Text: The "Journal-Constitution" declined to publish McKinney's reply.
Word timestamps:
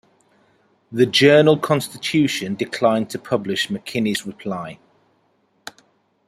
The 0.91 1.05
"Journal-Constitution" 1.05 2.55
declined 2.55 3.11
to 3.11 3.19
publish 3.19 3.67
McKinney's 3.67 4.25
reply. 4.25 4.79